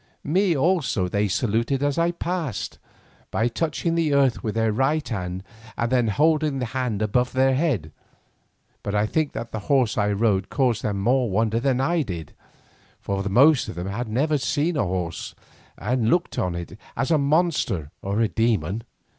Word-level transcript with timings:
Me 0.23 0.57
also 0.57 1.07
they 1.07 1.27
saluted 1.27 1.83
as 1.83 1.99
I 1.99 2.09
passed, 2.09 2.79
by 3.29 3.47
touching 3.47 3.93
the 3.93 4.15
earth 4.15 4.43
with 4.43 4.55
their 4.55 4.71
right 4.71 5.07
hands 5.07 5.43
and 5.77 5.91
then 5.91 6.07
holding 6.07 6.57
the 6.57 6.65
hand 6.65 7.03
above 7.03 7.33
the 7.33 7.53
head, 7.53 7.91
but 8.81 8.95
I 8.95 9.05
think 9.05 9.33
that 9.33 9.51
the 9.51 9.59
horse 9.69 9.99
I 9.99 10.11
rode 10.11 10.49
caused 10.49 10.81
them 10.81 10.99
more 10.99 11.29
wonder 11.29 11.59
than 11.59 11.79
I 11.79 12.01
did, 12.01 12.33
for 12.99 13.21
the 13.21 13.29
most 13.29 13.67
of 13.67 13.75
them 13.75 13.85
had 13.89 14.07
never 14.09 14.39
seen 14.39 14.75
a 14.75 14.83
horse 14.85 15.35
and 15.77 16.09
looked 16.09 16.39
on 16.39 16.55
it 16.55 16.79
as 16.97 17.11
a 17.11 17.19
monster 17.19 17.91
or 18.01 18.21
a 18.21 18.27
demon. 18.27 18.81